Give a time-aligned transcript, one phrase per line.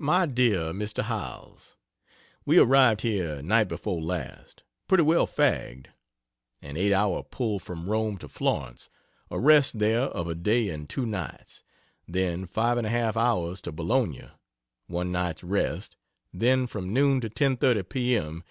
[0.00, 1.76] MY DEAR HOWELLS,
[2.44, 5.86] We arrived here night before last, pretty well fagged:
[6.60, 8.90] an 8 hour pull from Rome to Florence;
[9.30, 11.62] a rest there of a day and two nights;
[12.08, 14.30] then 5 1/2 hours to Bologna;
[14.88, 15.96] one night's rest;
[16.34, 18.42] then from noon to 10:30 p.m.